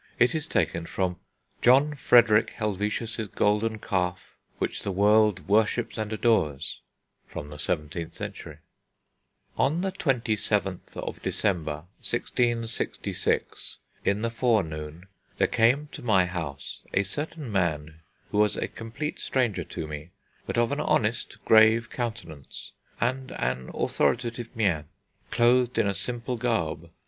It 0.17 0.33
is 0.33 0.47
taken 0.47 0.87
from 0.87 1.17
John 1.61 1.93
Frederick 1.93 2.53
Helvetius' 2.57 3.27
Golden 3.35 3.77
Calf, 3.77 4.35
which 4.57 4.81
the 4.81 4.91
world 4.91 5.47
worships 5.47 5.95
and 5.95 6.11
adores 6.11 6.81
(17th 7.31 8.11
century): 8.15 8.57
"On 9.59 9.81
the 9.81 9.91
27th 9.91 11.21
December 11.21 11.83
1666, 12.01 13.77
in 14.03 14.23
the 14.23 14.31
forenoon, 14.31 15.05
there 15.37 15.45
came 15.45 15.87
to 15.91 16.01
my 16.01 16.25
house 16.25 16.79
a 16.95 17.03
certain 17.03 17.51
man, 17.51 17.99
who 18.31 18.39
was 18.39 18.57
a 18.57 18.67
complete 18.67 19.19
stranger 19.19 19.63
to 19.65 19.85
me, 19.85 20.09
but 20.47 20.57
of 20.57 20.71
an 20.71 20.79
honest 20.79 21.37
grave 21.45 21.91
countenance, 21.91 22.71
and 22.99 23.33
an 23.33 23.69
authoritative 23.75 24.49
mien, 24.55 24.85
clothed 25.29 25.77
in 25.77 25.85
a 25.85 25.93
simple 25.93 26.37
garb.... 26.37 26.89